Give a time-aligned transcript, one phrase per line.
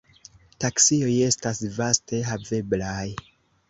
[0.65, 3.09] Taksioj estas vaste haveblaj.